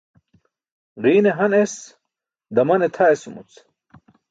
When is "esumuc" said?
3.13-3.51